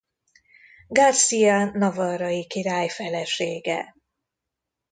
García 0.87 1.65
navarrai 1.65 2.45
király 2.47 2.89
felesége. 2.89 3.93